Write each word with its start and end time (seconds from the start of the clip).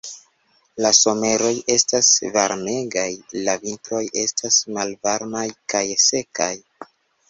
La 0.85 0.91
someroj 0.99 1.51
estas 1.75 2.09
varmegaj, 2.39 3.05
la 3.45 3.57
vintroj 3.69 4.03
estas 4.27 4.61
malvarmaj 4.81 5.49
kaj 5.77 5.89
sekaj. 6.11 6.55